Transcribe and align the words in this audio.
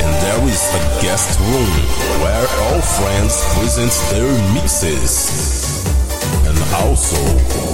And 0.00 0.08
there 0.24 0.48
is 0.48 0.62
a 0.72 0.82
guest 1.02 1.38
room 1.40 1.72
where 2.22 2.46
all 2.64 2.80
friends 2.80 3.44
present 3.54 3.92
their 4.10 4.32
mixes. 4.54 5.84
And 6.48 6.56
also 6.80 7.20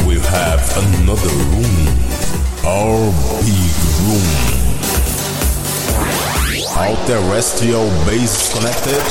we 0.09 0.19
have 0.19 0.61
another 0.77 1.35
room, 1.55 1.87
our 2.67 2.99
big 3.47 3.75
room. 4.11 4.57
All 6.77 6.97
terrestrial 7.07 7.89
base 8.05 8.53
connected. 8.53 9.03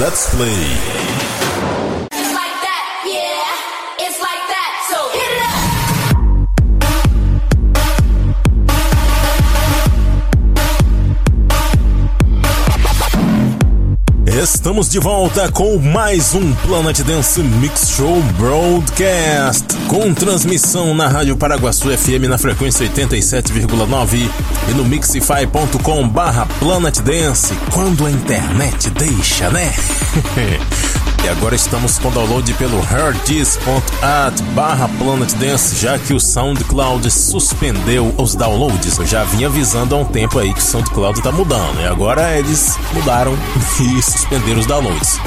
Let's 0.00 0.34
play. 0.34 1.83
Estamos 14.44 14.90
de 14.90 14.98
volta 14.98 15.50
com 15.50 15.78
mais 15.78 16.34
um 16.34 16.52
Planet 16.56 17.00
Dance 17.00 17.42
Mix 17.42 17.88
Show 17.88 18.20
Broadcast, 18.38 19.64
com 19.88 20.12
transmissão 20.12 20.94
na 20.94 21.08
Rádio 21.08 21.34
Paraguaçu 21.34 21.88
FM 21.88 22.28
na 22.28 22.36
frequência 22.36 22.86
87,9 22.86 24.28
e 24.68 24.74
no 24.74 24.84
mixify.com 24.84 26.06
barra 26.06 26.44
Planet 26.58 27.00
Dance, 27.00 27.54
quando 27.72 28.04
a 28.04 28.10
internet 28.10 28.90
deixa, 28.90 29.48
né? 29.48 29.72
E 31.24 31.28
agora 31.28 31.54
estamos 31.54 31.98
com 31.98 32.10
download 32.10 32.52
pelo 32.54 32.78
herdis.at 32.80 34.42
barra 34.54 34.86
Planet 34.98 35.32
Dance, 35.36 35.74
já 35.74 35.98
que 35.98 36.12
o 36.12 36.20
SoundCloud 36.20 37.10
suspendeu 37.10 38.14
os 38.18 38.34
downloads. 38.34 38.98
Eu 38.98 39.06
já 39.06 39.24
vinha 39.24 39.46
avisando 39.46 39.94
há 39.94 39.98
um 39.98 40.04
tempo 40.04 40.38
aí 40.38 40.52
que 40.52 40.60
o 40.60 40.62
SoundCloud 40.62 41.22
tá 41.22 41.32
mudando, 41.32 41.80
e 41.80 41.86
agora 41.86 42.38
eles 42.38 42.78
mudaram 42.92 43.34
e 43.80 44.02
suspenderam 44.02 44.60
os 44.60 44.66
downloads. 44.66 45.18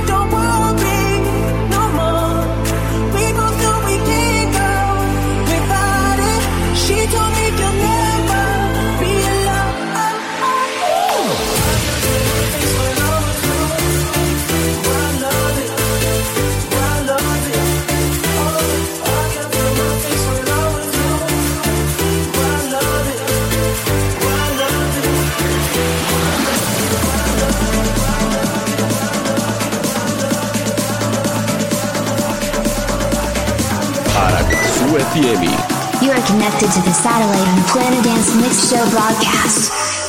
You 36.03 36.11
are 36.11 36.27
connected 36.27 36.69
to 36.69 36.81
the 36.81 36.91
satellite 36.91 37.47
on 37.47 37.63
Planet 37.69 38.03
Dance 38.03 38.35
Mix 38.35 38.69
Show 38.69 38.83
broadcast. 38.89 40.00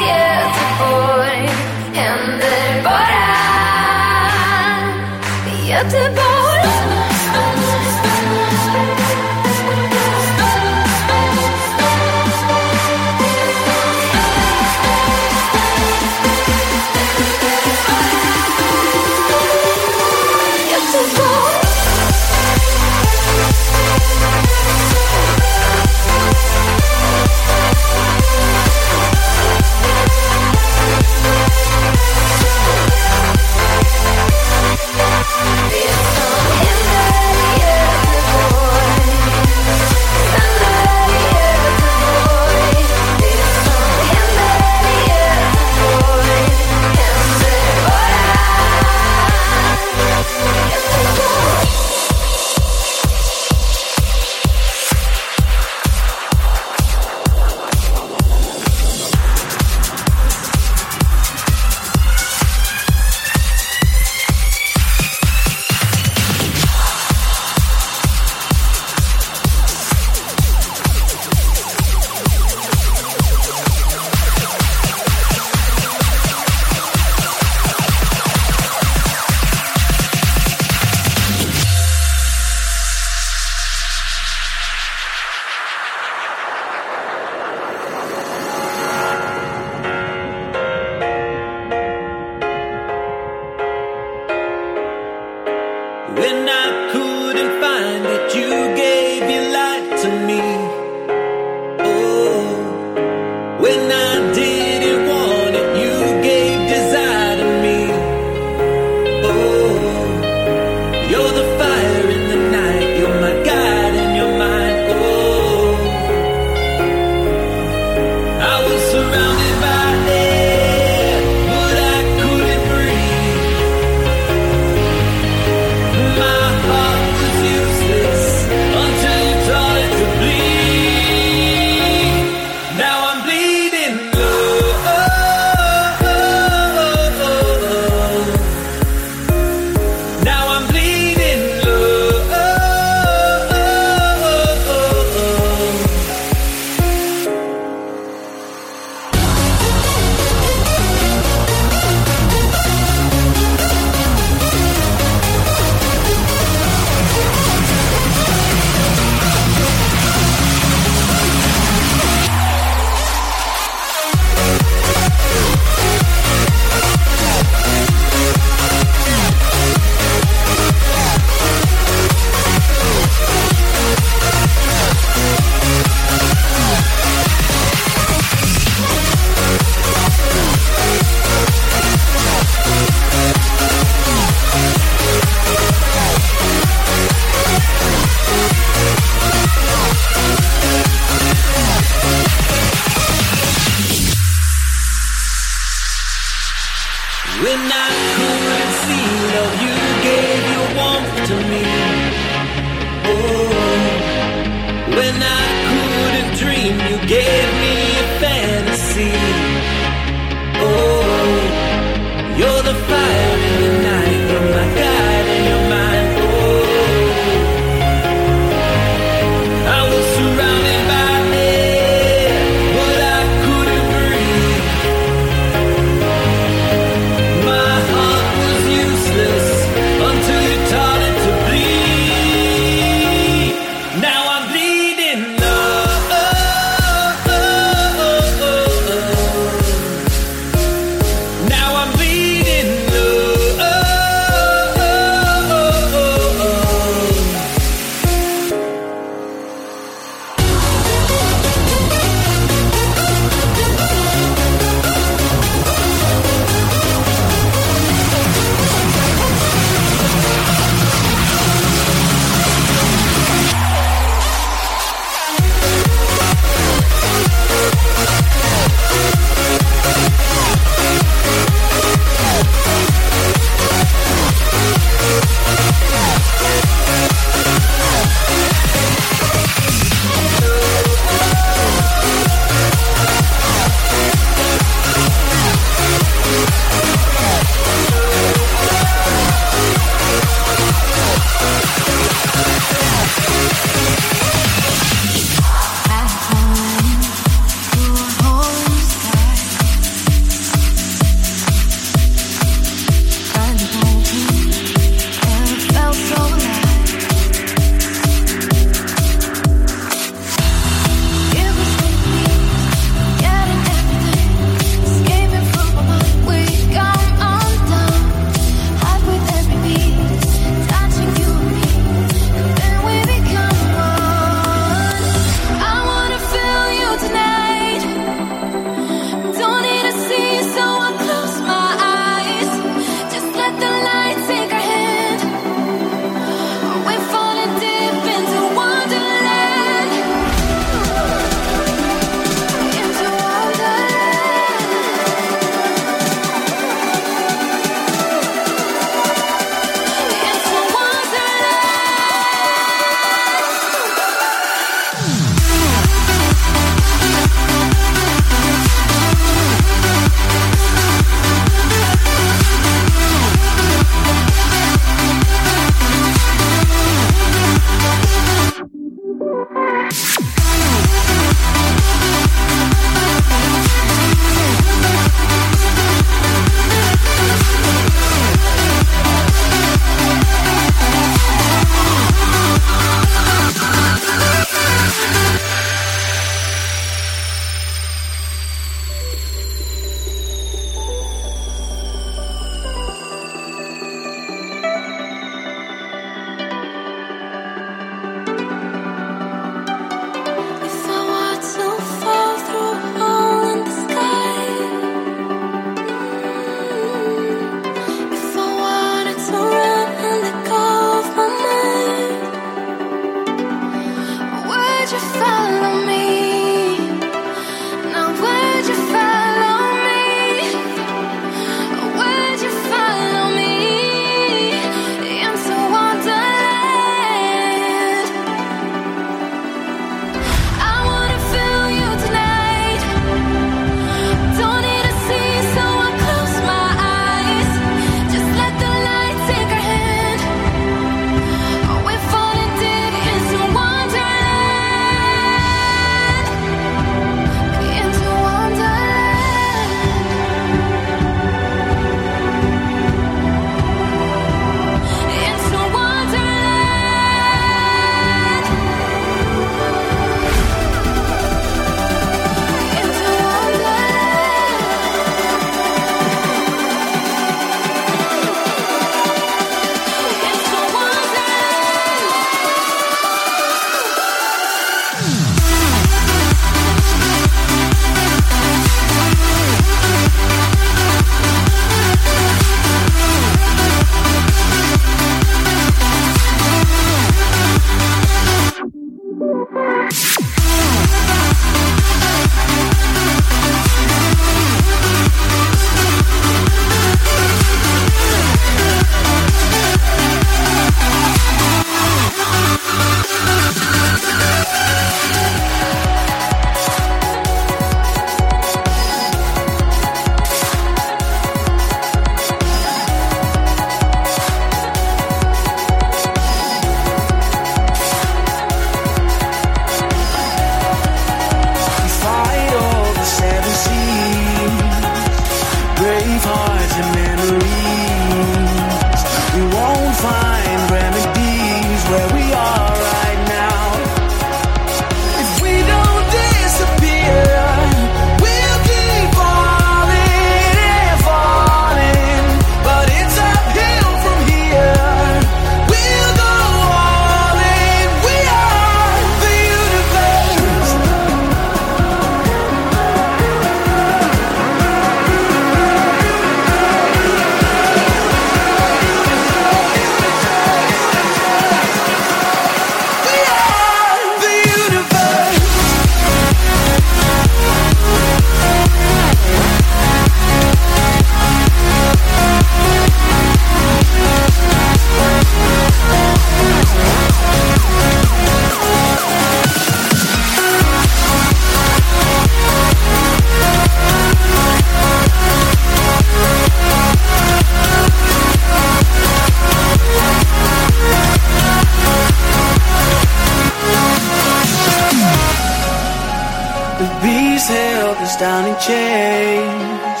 Down 598.18 598.48
in 598.48 598.56
chains. 598.60 600.00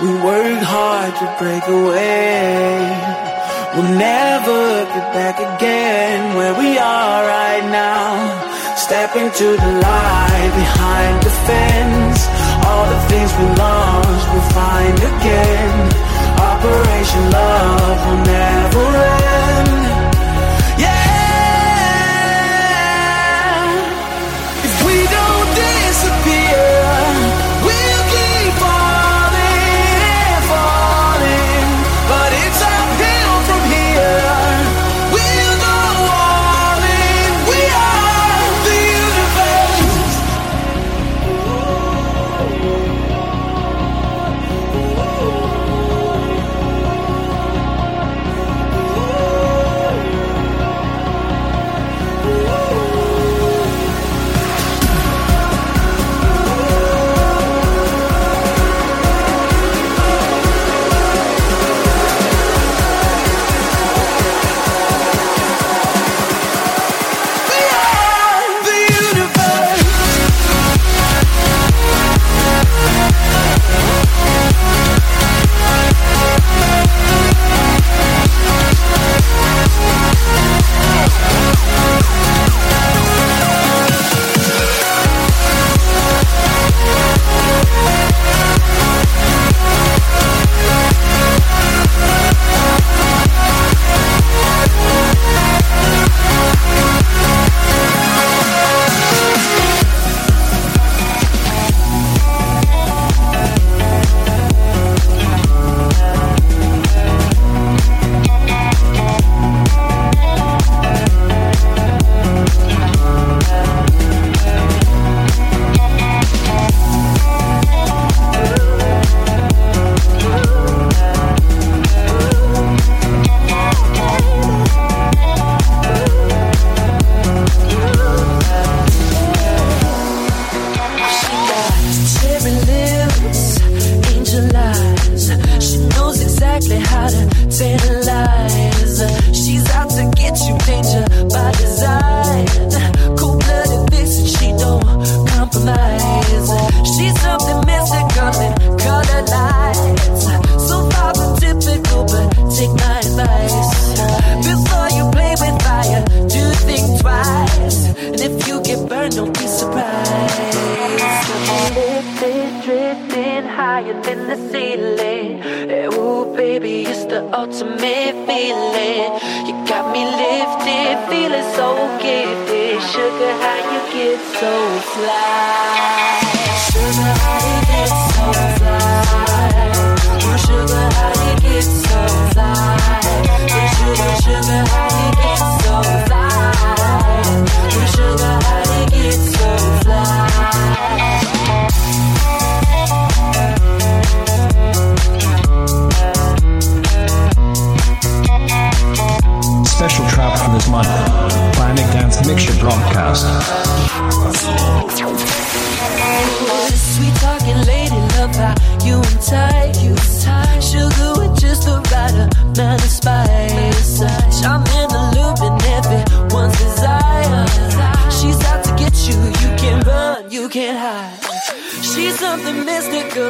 We 0.00 0.08
worked 0.24 0.64
hard 0.64 1.12
to 1.20 1.26
break 1.38 1.64
away. 1.68 2.88
We'll 3.74 3.94
never 3.98 4.84
get 4.94 5.06
back 5.12 5.36
again 5.38 6.36
where 6.36 6.54
we 6.54 6.78
are 6.78 7.20
right 7.26 7.64
now. 7.68 8.76
Step 8.76 9.14
into 9.14 9.44
the 9.44 9.72
light 9.88 10.52
behind 10.56 11.22
the 11.22 11.34
fence. 11.46 12.20
All 12.64 12.86
the 12.88 13.00
things 13.10 13.30
we 13.36 13.46
lost, 13.60 14.24
we'll 14.32 14.50
find 14.56 14.96
again. 15.12 15.76
Operation 16.40 17.22
Love 17.30 17.98
will 18.06 18.22
never 18.24 18.86
end. 18.96 19.89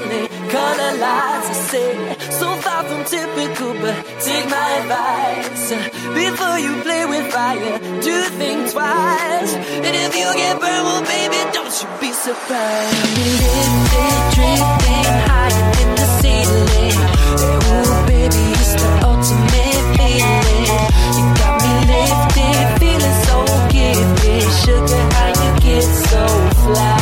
suddenly 0.00 0.28
color 0.50 0.92
lights 0.98 1.48
I 1.48 1.52
say. 1.70 2.18
So 2.30 2.54
far 2.56 2.84
from 2.84 3.04
typical 3.04 3.72
but 3.74 3.96
take 4.20 4.48
my 4.48 4.68
advice. 4.80 5.70
Before 6.14 6.58
you 6.58 6.82
play 6.82 7.04
with 7.06 7.32
fire 7.32 7.78
do 8.00 8.22
think 8.38 8.70
twice. 8.70 9.54
And 9.54 9.94
if 10.04 10.14
you 10.16 10.28
get 10.34 10.60
burned 10.60 10.84
well 10.84 11.02
baby 11.02 11.40
don't 11.52 11.74
you 11.80 11.88
be 12.00 12.12
surprised. 12.12 12.96
Lifted 13.40 14.18
drifting 14.34 15.16
higher 15.28 15.64
than 15.76 15.90
the 15.98 16.06
ceiling. 16.20 16.98
Ooh 17.70 18.06
baby 18.06 18.44
it's 18.60 18.74
the 18.80 18.90
ultimate 19.10 19.84
feeling. 19.96 20.82
You 21.16 21.24
got 21.40 21.54
me 21.62 21.72
lifted 21.90 22.66
feeling 22.80 23.18
so 23.26 23.36
gifted. 23.74 24.44
Sugar 24.62 25.02
how 25.14 25.28
you 25.42 25.50
get 25.60 25.82
so 25.82 26.26
fly. 26.64 26.99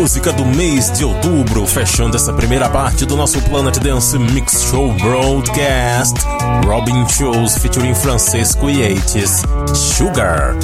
Música 0.00 0.32
do 0.32 0.46
mês 0.46 0.90
de 0.90 1.04
outubro, 1.04 1.66
fechando 1.66 2.16
essa 2.16 2.32
primeira 2.32 2.70
parte 2.70 3.04
do 3.04 3.18
nosso 3.18 3.38
Planet 3.42 3.76
Dance 3.80 4.18
Mix 4.18 4.62
Show 4.70 4.94
Broadcast. 4.94 6.14
Robin 6.64 7.06
Shows 7.06 7.58
featuring 7.58 7.94
Francesco 7.94 8.70
Yates, 8.70 9.42
Sugar. 9.74 10.56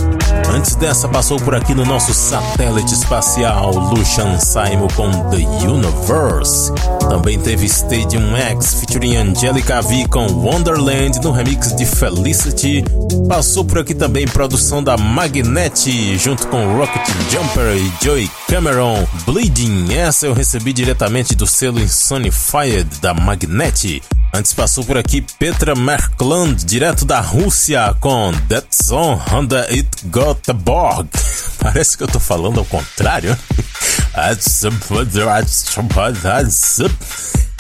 Antes 0.55 0.75
dessa, 0.77 1.07
passou 1.09 1.39
por 1.39 1.55
aqui 1.55 1.75
no 1.75 1.85
nosso 1.85 2.15
satélite 2.15 2.95
espacial 2.95 3.73
Lucian 3.75 4.39
Simon 4.39 4.89
com 4.95 5.11
The 5.29 5.45
Universe. 5.67 6.73
Também 7.01 7.39
teve 7.39 7.67
Stadium 7.67 8.35
X 8.37 8.75
featuring 8.75 9.17
Angelica 9.17 9.83
V 9.83 10.07
com 10.09 10.27
Wonderland 10.27 11.21
no 11.23 11.31
remix 11.31 11.75
de 11.75 11.85
Felicity. 11.85 12.85
Passou 13.29 13.65
por 13.65 13.81
aqui 13.81 13.95
também 13.95 14.27
produção 14.27 14.83
da 14.83 14.97
Magnet 14.97 16.17
junto 16.19 16.47
com 16.49 16.77
Rocket 16.79 17.07
Jumper 17.31 17.77
e 17.77 18.05
Joey 18.05 18.31
Cameron. 18.49 19.05
Bleeding, 19.27 19.93
essa 19.93 20.25
eu 20.25 20.33
recebi 20.33 20.73
diretamente 20.73 21.35
do 21.35 21.49
selo 21.49 21.81
Insonified 21.81 23.01
da 23.01 23.13
Magnet. 23.13 24.01
Antes 24.33 24.53
passou 24.53 24.85
por 24.85 24.97
aqui 24.97 25.21
Petra 25.21 25.75
Merkland, 25.75 26.65
direto 26.65 27.05
da 27.05 27.21
Rússia, 27.21 27.93
com 28.01 28.33
That 28.49 28.69
Song 28.71 29.21
Honda 29.29 29.67
It 29.69 29.89
Got 30.05 30.43
the 30.45 30.53
Borg. 30.53 31.09
Parece 31.59 31.99
que 31.99 32.05
eu 32.05 32.09
tô 32.09 32.21
falando 32.21 32.61
ao 32.61 32.65
contrário. 32.65 33.37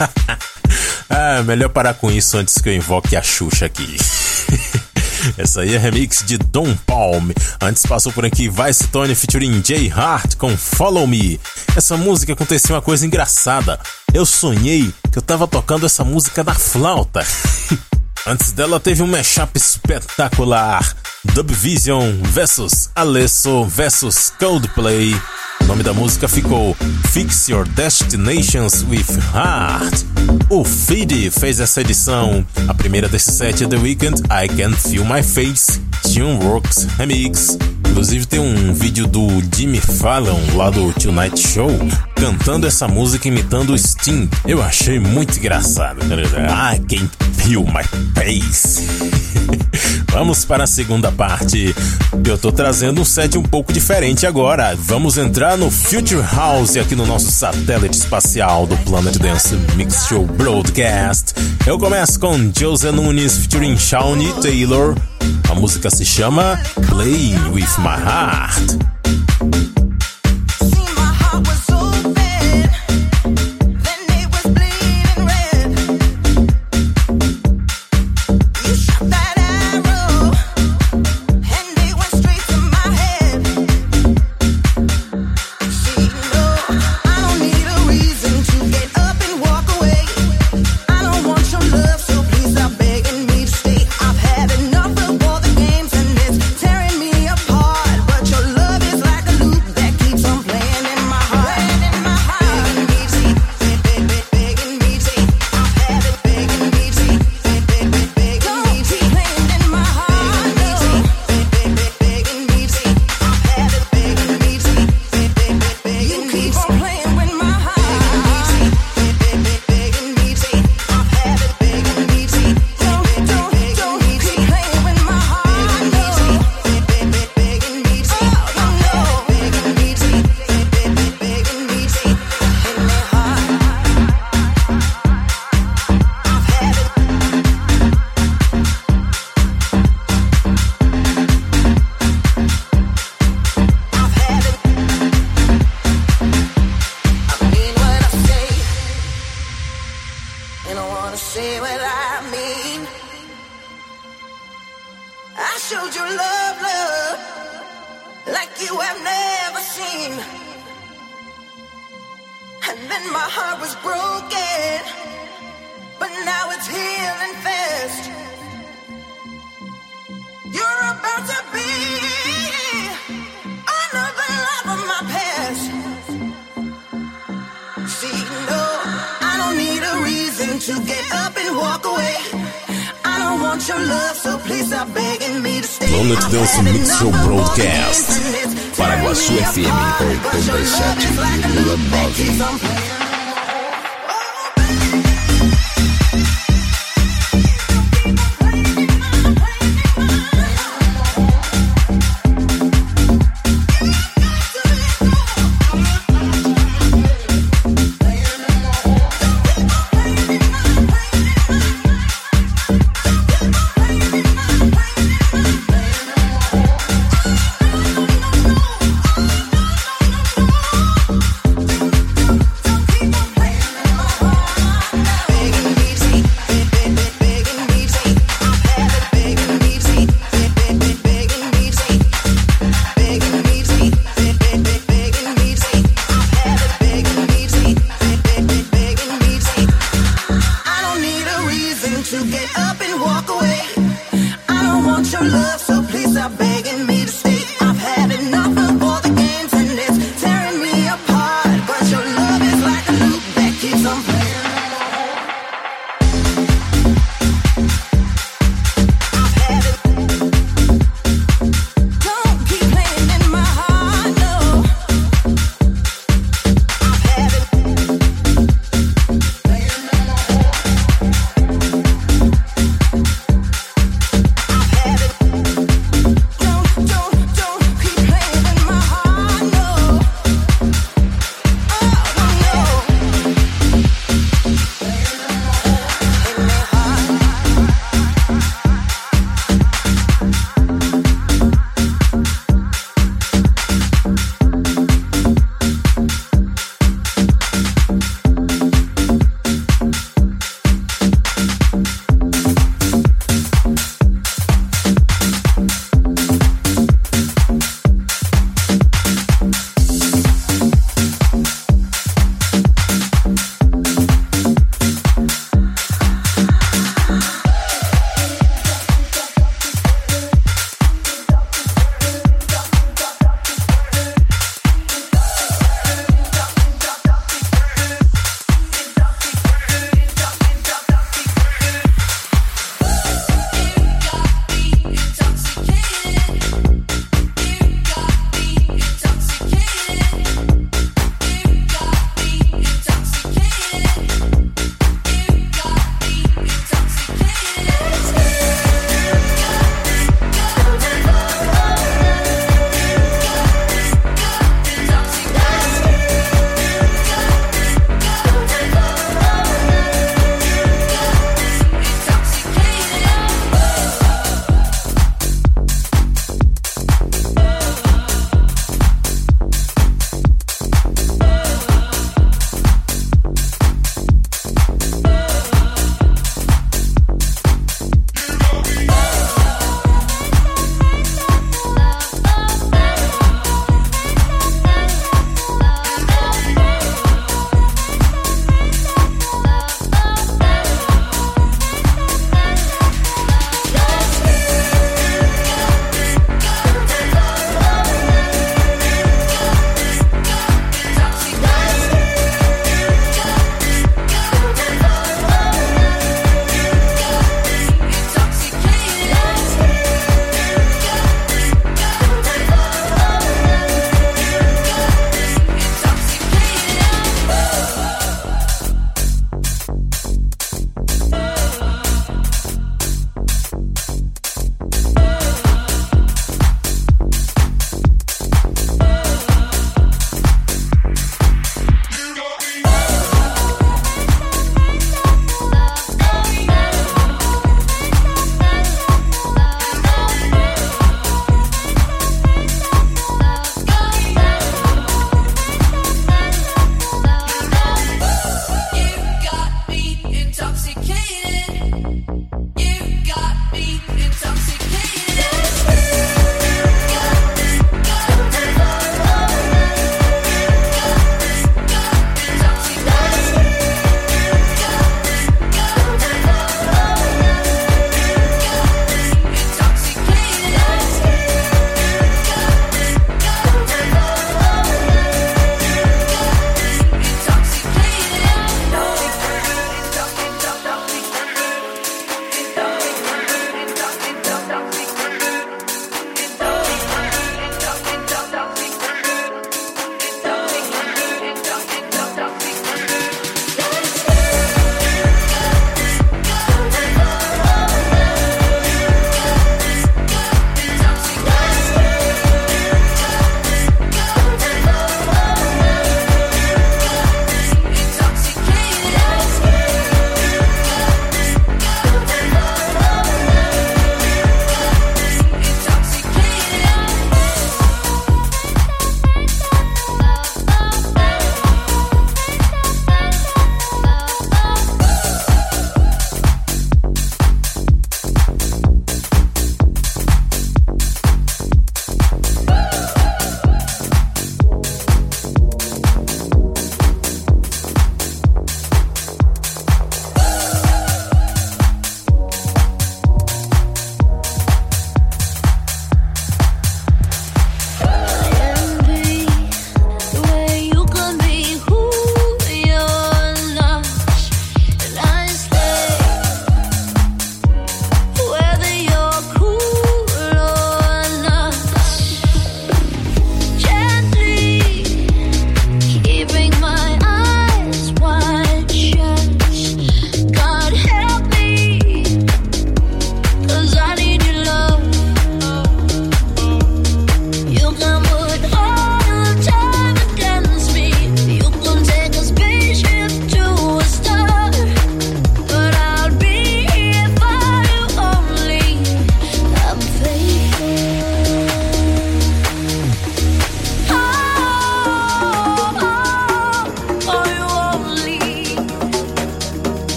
ah, 1.10 1.42
melhor 1.44 1.68
parar 1.68 1.94
com 1.94 2.10
isso 2.10 2.38
antes 2.38 2.58
que 2.58 2.70
eu 2.70 2.74
invoque 2.74 3.14
a 3.14 3.22
Xuxa 3.22 3.66
aqui. 3.66 3.96
Essa 5.36 5.62
aí 5.62 5.74
é 5.74 5.78
remix 5.78 6.22
de 6.24 6.38
Don 6.38 6.74
Palm. 6.86 7.30
Antes 7.60 7.84
passou 7.84 8.12
por 8.12 8.24
aqui 8.24 8.48
Vice 8.48 8.88
Tony 8.88 9.14
featuring 9.14 9.62
Jay 9.64 9.90
Hart 9.90 10.36
com 10.36 10.56
Follow 10.56 11.06
Me. 11.06 11.40
Essa 11.76 11.96
música 11.96 12.32
aconteceu 12.32 12.74
uma 12.74 12.82
coisa 12.82 13.06
engraçada. 13.06 13.78
Eu 14.12 14.24
sonhei 14.26 14.92
que 15.10 15.18
eu 15.18 15.22
tava 15.22 15.46
tocando 15.46 15.86
essa 15.86 16.04
música 16.04 16.42
na 16.42 16.54
flauta. 16.54 17.24
Antes 18.26 18.52
dela 18.52 18.78
teve 18.78 19.02
um 19.02 19.06
mashup 19.06 19.56
espetacular. 19.56 20.94
Dubvision 21.34 22.22
vs 22.22 22.90
Alesso 22.94 23.64
vs 23.64 24.32
Coldplay. 24.38 25.14
O 25.62 25.64
nome 25.66 25.82
da 25.82 25.92
música 25.92 26.28
ficou 26.28 26.76
Fix 27.10 27.48
Your 27.48 27.66
Destinations 27.68 28.84
with 28.88 29.06
Heart. 29.34 30.04
O 30.48 30.64
Feed 30.64 31.30
fez 31.30 31.60
essa 31.60 31.80
edição. 31.80 32.44
A 32.68 32.74
primeira 32.74 33.08
desse 33.08 33.32
set 33.32 33.64
é 33.64 33.68
The 33.68 33.76
Weeknd, 33.76 34.22
I 34.24 34.48
Can 34.48 34.72
Feel 34.72 35.04
My 35.04 35.22
Face, 35.22 35.80
Tuneworks 36.02 36.84
Remix. 36.98 37.58
Inclusive 37.88 38.26
tem 38.26 38.40
um 38.40 38.72
vídeo 38.72 39.06
do 39.06 39.26
Jimmy 39.54 39.80
Fallon 39.80 40.40
lá 40.54 40.70
do 40.70 40.92
Tonight 40.92 41.38
Show 41.38 41.70
cantando 42.20 42.66
essa 42.66 42.86
música 42.86 43.28
imitando 43.28 43.72
o 43.72 43.78
Sting. 43.78 44.28
Eu 44.46 44.62
achei 44.62 45.00
muito 45.00 45.38
engraçado. 45.38 46.00
I 46.02 46.78
Can 46.80 47.08
Feel 47.38 47.64
My 47.64 47.82
Face. 48.14 48.86
Vamos 50.12 50.44
para 50.44 50.64
a 50.64 50.66
segunda 50.66 51.10
parte. 51.10 51.74
Eu 52.26 52.36
tô 52.36 52.52
trazendo 52.52 53.00
um 53.00 53.06
set 53.06 53.38
um 53.38 53.42
pouco 53.42 53.72
diferente 53.72 54.26
agora. 54.26 54.76
Vamos 54.76 55.16
entrar 55.16 55.56
no 55.56 55.70
Future 55.70 56.20
House 56.20 56.76
aqui 56.76 56.94
no 56.94 57.06
nosso 57.06 57.30
satélite 57.30 57.96
espacial 57.96 58.66
do 58.66 58.76
Planet 58.78 59.16
Dance 59.16 59.54
Mix 59.74 60.06
Show 60.06 60.26
Broadcast. 60.26 61.32
Eu 61.66 61.78
começo 61.78 62.20
com 62.20 62.52
Jose 62.54 62.90
Nunes 62.92 63.38
featuring 63.38 63.78
Shawnee 63.78 64.32
Taylor. 64.42 64.94
A 65.50 65.54
música 65.54 65.88
se 65.88 66.04
chama 66.04 66.60
Playing 66.86 67.50
with 67.52 67.78
My 67.78 67.96
Heart. 67.96 69.89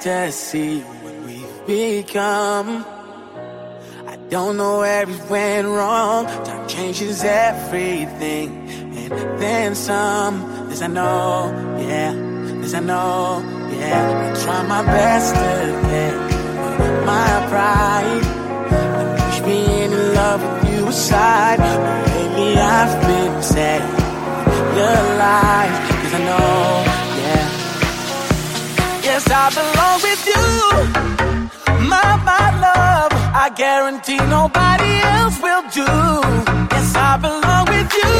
To 0.00 0.32
see 0.32 0.80
what 0.80 1.14
we've 1.26 1.66
become. 1.66 2.86
I 4.06 4.16
don't 4.30 4.56
know 4.56 4.78
where 4.78 5.06
we 5.06 5.16
went 5.28 5.68
wrong. 5.68 6.24
Time 6.24 6.66
changes 6.66 7.22
everything, 7.22 8.48
and 8.96 9.12
then 9.38 9.74
some. 9.74 10.68
This 10.70 10.80
I 10.80 10.86
know, 10.86 11.52
yeah. 11.80 12.12
This 12.62 12.72
I 12.72 12.80
know, 12.80 13.44
yeah. 13.78 14.32
I 14.34 14.42
try 14.42 14.62
my 14.66 14.82
best 14.84 15.34
to 15.34 15.88
get 15.90 16.14
my 17.04 17.46
pride. 17.50 18.24
And 18.72 19.20
push 19.20 19.40
me 19.46 19.84
in 19.84 20.14
love 20.14 20.40
with 20.40 20.72
you 20.72 20.88
aside. 20.88 21.58
But 21.58 22.06
lately 22.08 22.56
I've 22.56 23.00
been 23.02 23.42
sad. 23.42 23.82
Your 24.76 25.00
life, 25.18 26.02
cause 26.02 26.14
I 26.14 26.24
know 26.24 26.79
yes, 29.20 29.30
I 29.30 29.46
belong 29.60 29.98
with 30.02 30.22
you. 30.32 30.48
My, 31.88 32.16
my 32.24 32.46
love, 32.60 33.12
I 33.34 33.50
guarantee 33.54 34.18
nobody 34.28 34.92
else 35.16 35.40
will 35.40 35.62
do. 35.70 35.90
Yes, 36.72 36.94
I 36.94 37.16
belong 37.16 37.66
with 37.68 37.90
you. 38.00 38.16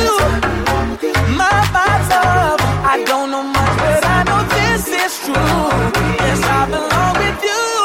My, 1.36 1.56
my 1.72 1.94
love, 2.08 2.60
I 2.84 3.04
don't 3.06 3.30
know 3.30 3.42
much, 3.42 3.76
but 3.78 4.04
I 4.04 4.22
know 4.28 4.42
this 4.56 4.88
is 4.88 5.12
true. 5.24 5.34
Yes, 6.24 6.42
I 6.42 6.66
belong 6.66 7.14
with 7.16 7.42
you. 7.44 7.48
I 7.48 7.48
belong 7.48 7.64
with 7.64 7.74
you. 7.74 7.79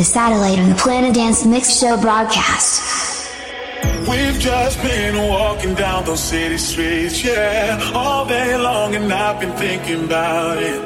The 0.00 0.04
satellite 0.04 0.58
on 0.58 0.70
the 0.70 0.74
Planet 0.76 1.14
Dance 1.14 1.44
Mix 1.44 1.78
Show 1.78 2.00
broadcast. 2.00 3.28
We've 4.08 4.38
just 4.38 4.80
been 4.80 5.28
walking 5.28 5.74
down 5.74 6.06
those 6.06 6.22
city 6.22 6.56
streets, 6.56 7.22
yeah, 7.22 7.92
all 7.92 8.24
day 8.24 8.56
long, 8.56 8.94
and 8.94 9.12
I've 9.12 9.38
been 9.38 9.52
thinking 9.58 10.04
about 10.06 10.56
it. 10.56 10.80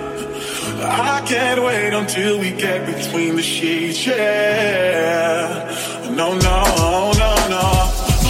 I 0.83 1.23
can't 1.29 1.63
wait 1.63 1.95
until 1.95 2.41
we 2.41 2.51
get 2.51 2.87
between 2.87 3.37
the 3.37 3.43
sheets, 3.43 4.05
yeah. 4.05 5.71
No, 6.11 6.35
no, 6.35 6.59
no, 7.23 7.33
no. 7.55 7.67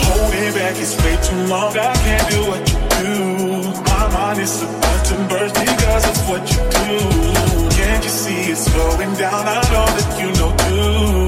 Holding 0.04 0.52
back 0.52 0.76
is 0.76 0.94
way 1.02 1.16
too 1.28 1.46
long. 1.48 1.72
I 1.78 1.94
can't 2.04 2.28
do 2.30 2.40
what 2.50 2.62
you 2.70 2.80
do. 3.00 3.80
My 3.88 4.04
mind 4.12 4.38
is 4.38 4.62
about 4.62 5.06
to 5.06 5.14
burst 5.30 5.54
because 5.54 6.04
of 6.12 6.28
what 6.28 6.42
you 6.52 6.60
do. 6.76 7.70
Can't 7.74 8.04
you 8.04 8.10
see 8.10 8.50
it's 8.52 8.66
down? 9.18 9.46
I 9.46 9.62
know 9.72 9.86
that 9.96 10.20
you 10.20 10.32
know 10.38 10.53
you 10.84 11.23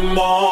the 0.00 0.14
morning. 0.14 0.47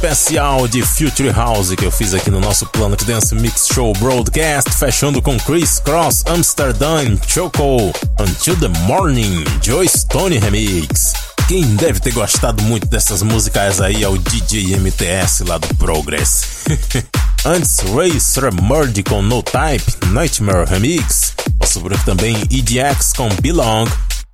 Especial 0.00 0.66
de 0.66 0.80
Future 0.80 1.30
House 1.30 1.74
que 1.74 1.84
eu 1.84 1.90
fiz 1.90 2.14
aqui 2.14 2.30
no 2.30 2.40
nosso 2.40 2.64
Planet 2.64 3.02
Dance 3.04 3.34
Mix 3.34 3.68
Show 3.70 3.92
Broadcast, 3.98 4.70
fechando 4.70 5.20
com 5.20 5.36
Chris 5.36 5.78
Cross, 5.78 6.24
Amsterdam, 6.26 7.18
Choco, 7.28 7.92
Until 8.18 8.56
the 8.56 8.68
Morning, 8.86 9.44
Joe 9.62 9.86
Stone 9.86 10.38
Remix. 10.38 11.12
Quem 11.46 11.76
deve 11.76 12.00
ter 12.00 12.14
gostado 12.14 12.62
muito 12.62 12.86
dessas 12.86 13.22
músicas 13.22 13.78
aí 13.78 14.02
é 14.02 14.08
o 14.08 14.16
DJ 14.16 14.76
MTS 14.76 15.44
lá 15.44 15.58
do 15.58 15.68
Progress. 15.74 16.44
Antes, 17.44 17.80
Ray 17.94 18.16
Sramurd 18.18 19.02
com 19.02 19.20
No 19.20 19.42
Type, 19.42 20.06
Nightmare 20.06 20.66
Remix. 20.66 21.34
Por 21.74 21.92
aqui 21.92 22.04
também 22.04 22.36
EDX 22.50 23.12
com 23.12 23.28
Belong, 23.42 23.86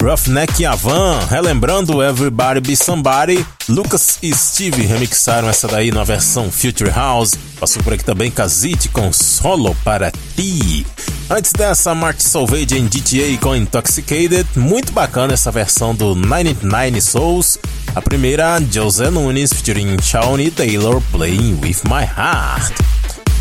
Roughneck 0.03 0.64
Avan, 0.64 1.18
relembrando 1.28 2.03
Everybody 2.03 2.61
Be 2.61 2.76
Somebody, 2.76 3.44
Lucas 3.68 4.18
e 4.22 4.32
Steve 4.34 4.82
remixaram 4.82 5.49
essa 5.49 5.66
daí 5.66 5.90
na 5.90 6.05
versão 6.05 6.53
Future 6.53 6.90
House. 6.90 7.34
Passou 7.59 7.82
por 7.82 7.94
aqui 7.94 8.05
também 8.05 8.30
Kazit 8.30 8.90
com 8.90 9.11
Solo 9.12 9.74
para 9.82 10.12
Ti. 10.36 10.86
Antes 11.30 11.53
dessa, 11.53 11.94
Marty 11.94 12.22
Salvage 12.22 12.78
em 12.78 12.86
GTA 12.86 13.40
com 13.40 13.57
Intoxicated. 13.57 14.47
Muito 14.55 14.92
bacana 14.92 15.32
essa 15.32 15.51
versão 15.51 15.94
do 15.94 16.14
99 16.14 17.01
Souls. 17.01 17.59
A 17.94 18.03
primeira, 18.03 18.61
José 18.70 19.11
Nunes 19.11 19.53
featuring 19.53 19.97
Shawnee 20.03 20.51
Taylor 20.51 21.01
Playing 21.11 21.59
With 21.62 21.78
My 21.88 22.05
Heart. 22.05 22.74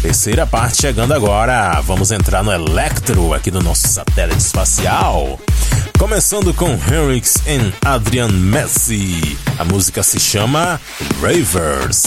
Terceira 0.06 0.46
parte 0.46 0.82
chegando 0.82 1.16
agora. 1.16 1.82
Vamos 1.82 2.12
entrar 2.12 2.44
no 2.44 2.52
Electro 2.52 3.34
aqui 3.34 3.50
no 3.50 3.60
nosso 3.60 3.88
satélite 3.88 4.38
espacial. 4.38 5.40
Começando 5.98 6.54
com 6.54 6.70
Henrix 6.70 7.38
e 7.48 7.74
Adrian 7.84 8.30
Messi. 8.30 9.36
A 9.58 9.66
música 9.66 10.04
se 10.04 10.20
chama 10.20 10.80
Ravers. 11.20 12.04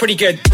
Pretty 0.00 0.14
good. 0.14 0.49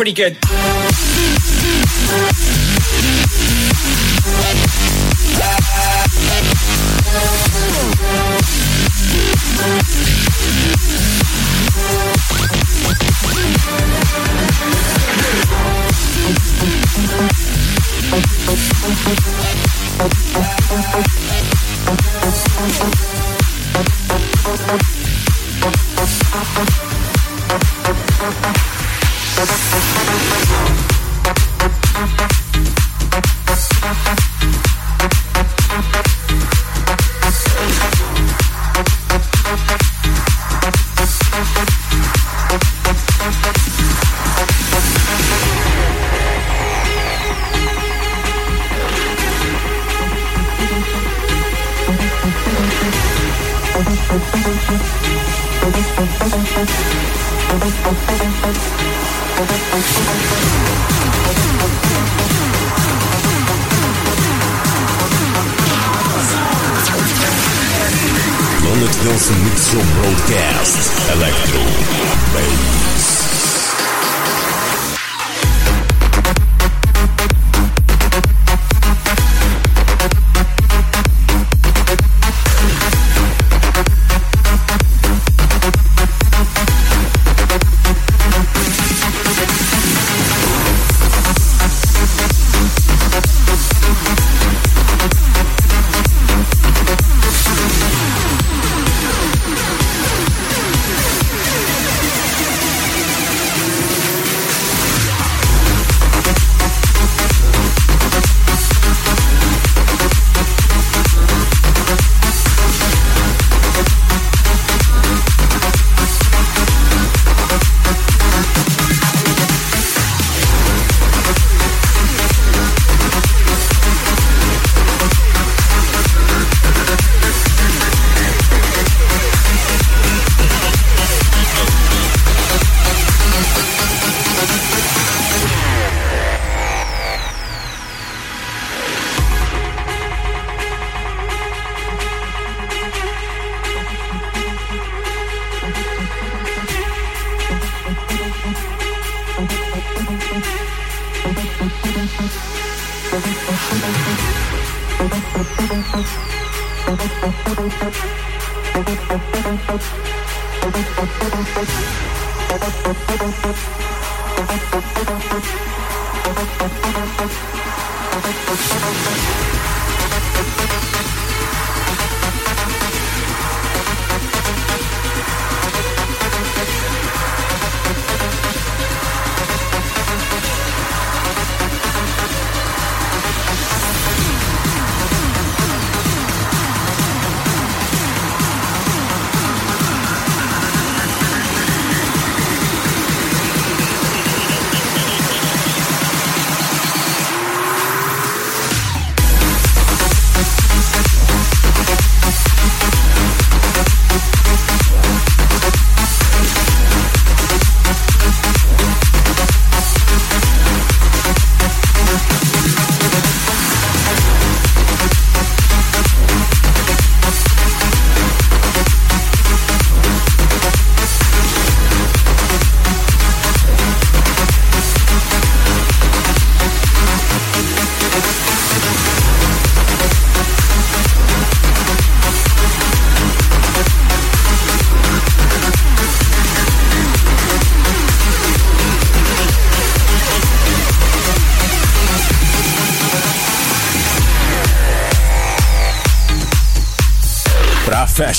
Pretty 0.00 0.14
good. 0.14 0.38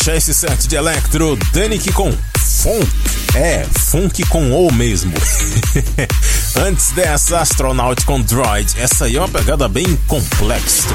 Fecha 0.02 0.16
esse 0.16 0.34
set 0.34 0.68
de 0.68 0.76
Electro, 0.76 1.38
Danik 1.54 1.92
com 1.92 2.12
Funk. 2.40 2.88
É, 3.36 3.68
Funk 3.72 4.24
com 4.26 4.52
O 4.52 4.74
mesmo. 4.74 5.14
Antes 6.58 6.90
dessa, 6.92 7.40
Astronaut 7.40 8.04
com 8.06 8.20
Droid. 8.20 8.74
Essa 8.80 9.06
aí 9.06 9.16
é 9.16 9.20
uma 9.20 9.30
pegada 9.30 9.68
bem 9.68 9.86
complexa. 10.08 10.90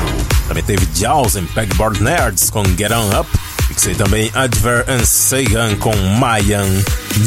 Também 0.48 0.64
teve 0.64 0.88
Jaws 0.92 1.36
e 1.36 1.42
Pegboard 1.42 2.02
Nerds 2.02 2.50
com 2.50 2.64
Get 2.64 2.90
On 2.90 3.20
Up. 3.20 3.30
Fixei 3.68 3.94
também 3.94 4.28
Adver 4.34 4.84
and 4.88 5.04
Sagan 5.04 5.76
com 5.76 5.94
Mayan. 5.94 6.66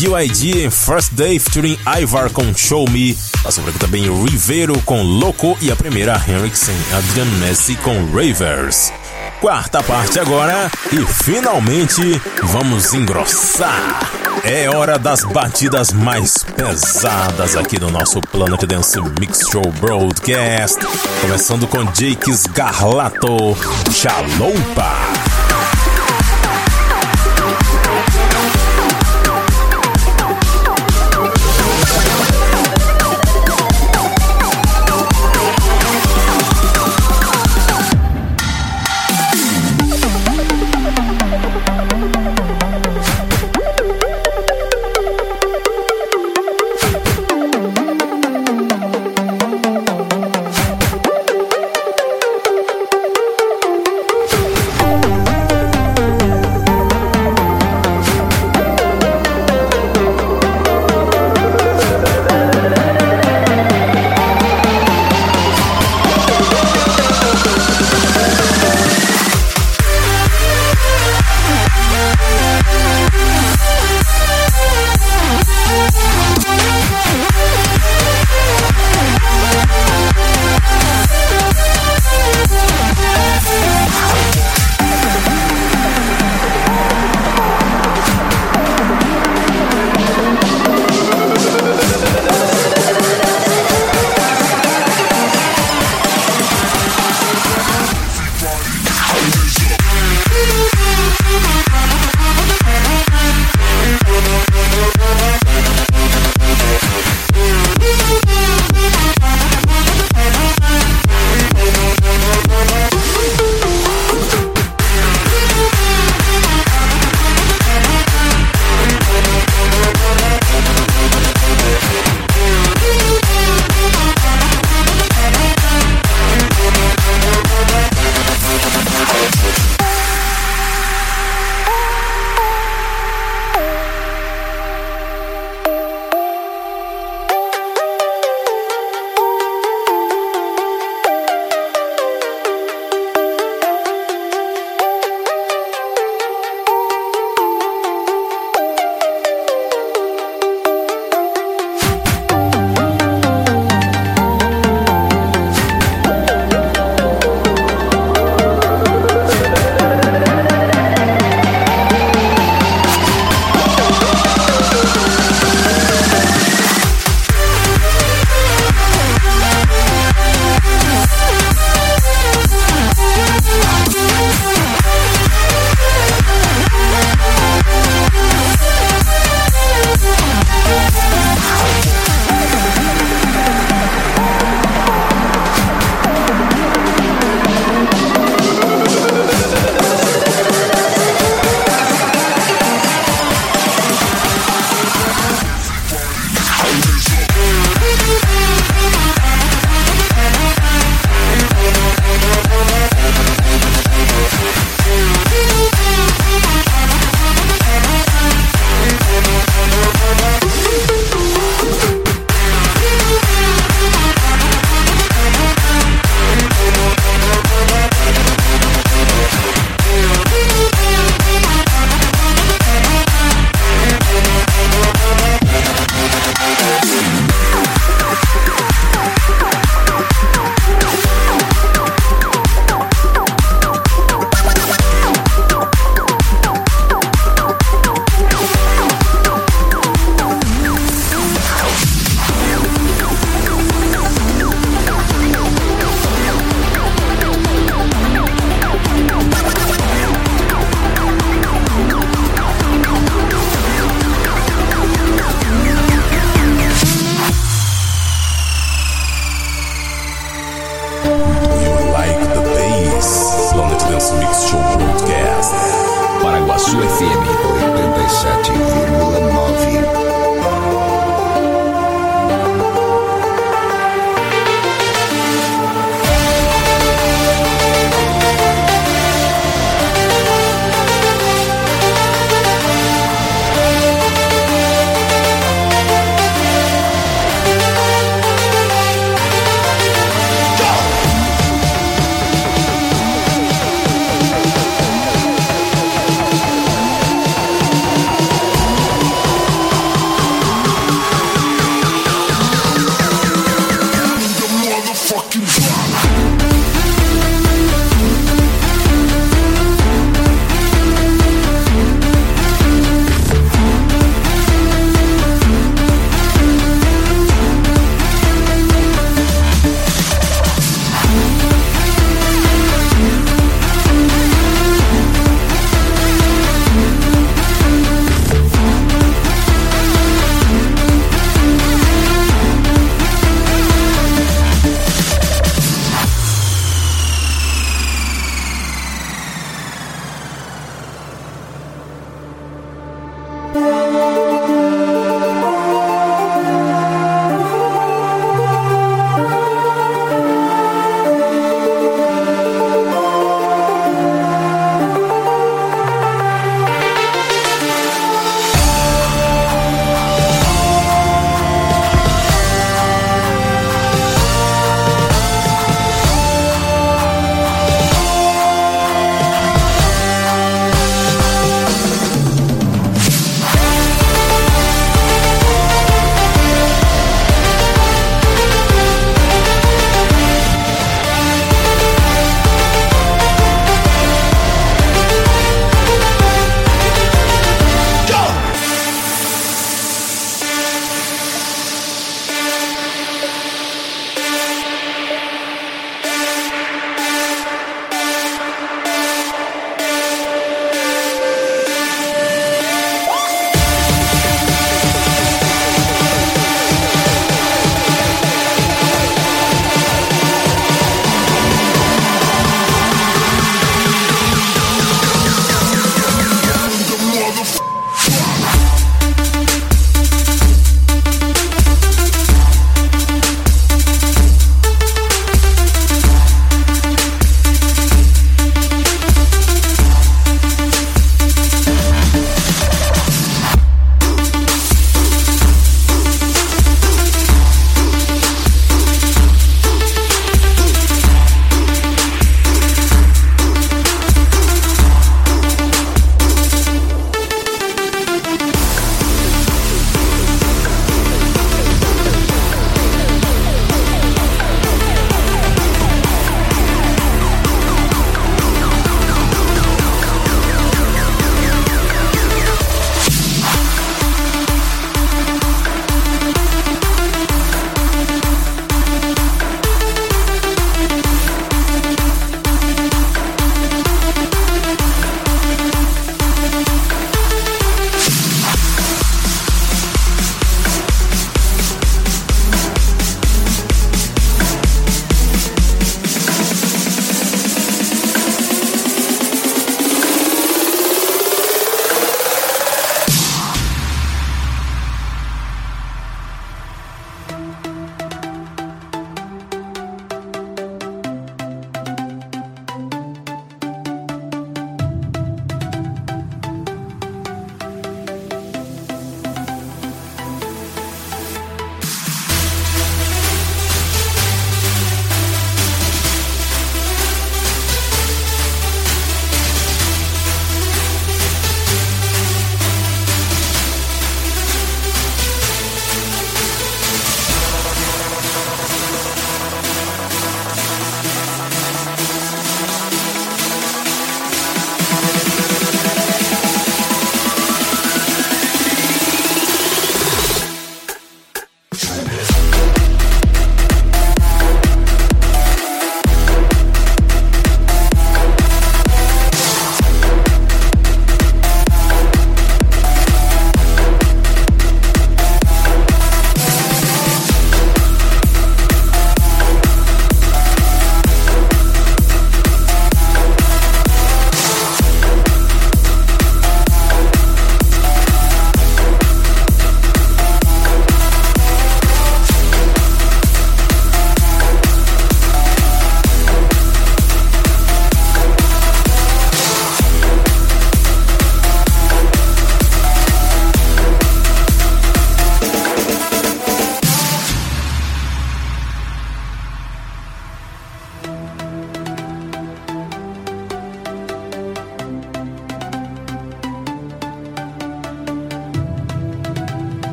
New 0.00 0.20
ID 0.20 0.64
em 0.64 0.70
First 0.70 1.12
Day 1.12 1.38
featuring 1.38 1.78
Ivar 2.00 2.30
com 2.30 2.52
Show 2.56 2.90
Me. 2.90 3.16
Passou 3.44 3.62
por 3.62 3.70
aqui 3.70 3.78
também 3.78 4.04
Rivero 4.24 4.80
com 4.82 5.02
Loco 5.02 5.56
e 5.60 5.70
a 5.70 5.76
primeira 5.76 6.20
Henriksen 6.26 6.76
Adrian 6.92 7.26
Messi 7.38 7.76
com 7.76 7.94
Ravers. 8.06 8.92
Quarta 9.40 9.80
parte 9.84 10.18
agora 10.18 10.68
e 10.92 11.06
finalmente 11.06 12.20
vamos 12.42 12.92
engrossar. 12.92 14.10
É 14.42 14.68
hora 14.68 14.98
das 14.98 15.22
batidas 15.22 15.92
mais 15.92 16.44
pesadas 16.56 17.56
aqui 17.56 17.78
no 17.78 17.88
nosso 17.88 18.20
Planet 18.20 18.64
Dance 18.64 19.00
Mix 19.20 19.48
Show 19.48 19.70
Broadcast. 19.80 20.80
Começando 21.20 21.68
com 21.68 21.84
Jakes 21.84 22.46
Garlato, 22.46 23.56
Chaloupa. 23.92 25.27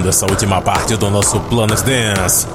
Fechando 0.00 0.08
essa 0.08 0.26
última 0.26 0.60
parte 0.60 0.96
do 0.96 1.10
nosso 1.10 1.38
Planet 1.40 1.80
Dance. 1.82 2.46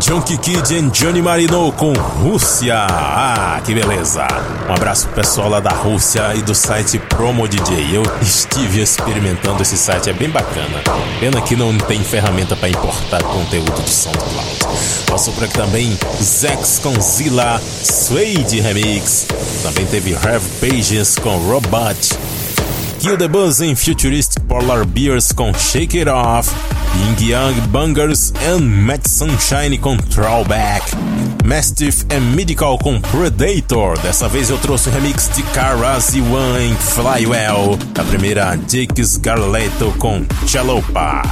Junkie 0.00 0.38
Kid 0.38 0.74
e 0.74 0.82
Johnny 0.90 1.22
Marino 1.22 1.72
com 1.72 1.92
Rússia. 1.92 2.86
Ah, 2.88 3.60
que 3.64 3.74
beleza! 3.74 4.26
Um 4.68 4.72
abraço 4.72 5.06
pro 5.06 5.16
pessoal 5.16 5.48
lá 5.48 5.60
da 5.60 5.70
Rússia 5.70 6.34
e 6.34 6.42
do 6.42 6.54
site 6.54 6.98
Promo 6.98 7.46
DJ. 7.48 7.96
Eu 7.96 8.02
estive 8.20 8.80
experimentando 8.82 9.62
esse 9.62 9.76
site, 9.76 10.10
é 10.10 10.12
bem 10.12 10.30
bacana. 10.30 10.82
Pena 11.20 11.40
que 11.40 11.56
não 11.56 11.76
tem 11.76 12.02
ferramenta 12.02 12.56
para 12.56 12.68
importar 12.68 13.22
conteúdo 13.22 13.82
de 13.82 13.90
SoundCloud. 13.90 14.58
Passou 15.06 15.32
por 15.34 15.44
aqui 15.44 15.54
também 15.54 15.98
Zex 16.22 16.80
com 16.82 17.00
Zilla, 17.00 17.60
Suede 17.60 18.60
Remix. 18.60 19.26
Também 19.62 19.86
teve 19.86 20.14
Have 20.14 20.46
Pages 20.60 21.16
com 21.16 21.36
Robot. 21.38 22.18
Kill 23.00 23.16
the 23.16 23.28
Buzz 23.28 23.60
em 23.60 23.76
Futuristic 23.76 24.42
Polar 24.48 24.84
Beers 24.84 25.30
com 25.30 25.54
Shake 25.54 25.98
It 25.98 26.10
Off, 26.10 26.50
Ying 26.98 27.30
Yang 27.30 27.60
Bangers 27.68 28.32
and 28.48 28.60
Matt 28.60 29.08
Sunshine 29.08 29.78
com 29.78 29.96
Throwback, 29.96 30.82
Mastiff 31.44 32.04
and 32.10 32.34
Medical 32.34 32.78
com 32.78 33.00
Predator. 33.00 33.98
Dessa 34.00 34.28
vez 34.28 34.50
eu 34.50 34.58
trouxe 34.58 34.88
o 34.88 34.92
remix 34.92 35.30
de 35.34 35.42
Karazi 35.44 36.20
One 36.20 36.70
em 36.70 36.74
Flywell, 36.74 37.78
a 37.98 38.04
primeira 38.04 38.56
Dix 38.56 39.16
Garleto 39.16 39.94
com 39.98 40.24
Chalupa. 40.46 41.22